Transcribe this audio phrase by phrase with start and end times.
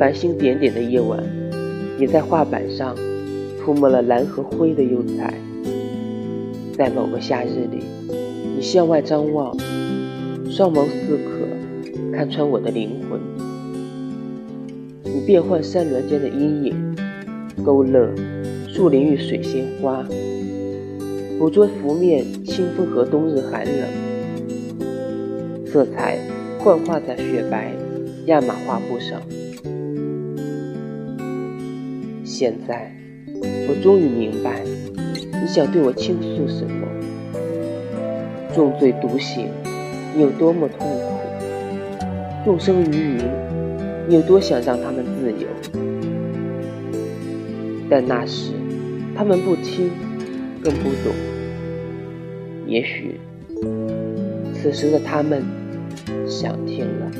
[0.00, 1.22] 繁星点点的夜晚，
[1.98, 2.96] 你在画板上
[3.62, 5.34] 涂抹了蓝和灰的釉彩。
[6.72, 7.84] 在某个夏日里，
[8.56, 9.54] 你向外张望，
[10.48, 11.46] 双眸似渴
[12.16, 13.20] 看穿我的灵魂。
[15.04, 16.96] 你变换山峦间的阴影，
[17.62, 18.08] 勾勒
[18.68, 20.02] 树林与水仙花，
[21.38, 24.86] 捕捉拂面清风和冬日寒冷，
[25.66, 26.18] 色彩
[26.58, 27.74] 幻化在雪白
[28.26, 29.20] 亚麻画布上。
[32.24, 32.94] 现在，
[33.68, 34.62] 我终于明白。
[35.42, 36.86] 你想对我倾诉什么？
[38.54, 39.48] 重罪独行，
[40.14, 41.12] 你有多么痛苦？
[42.44, 43.18] 众生于民，
[44.08, 45.48] 你有多想让他们自由？
[47.88, 48.52] 但那时，
[49.16, 49.90] 他们不听，
[50.62, 51.14] 更不懂。
[52.66, 53.18] 也许，
[54.54, 55.42] 此时的他们
[56.28, 57.10] 想听了。